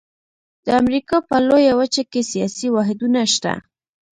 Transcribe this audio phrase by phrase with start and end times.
[0.65, 3.53] د امریکا په لویه وچه کې سیاسي واحدونه شته.